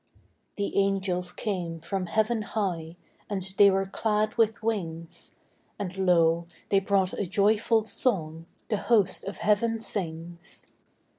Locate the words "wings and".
4.63-5.95